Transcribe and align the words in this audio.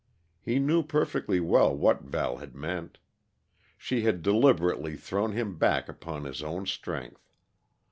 He 0.41 0.57
knew 0.57 0.81
perfectly 0.81 1.39
well 1.39 1.75
what 1.77 2.01
Val 2.01 2.37
had 2.37 2.55
meant. 2.55 2.97
She 3.77 4.01
had 4.01 4.23
deliberately 4.23 4.95
thrown 4.95 5.33
him 5.33 5.59
back 5.59 5.87
upon 5.87 6.23
his 6.23 6.41
own 6.41 6.65
strength. 6.65 7.29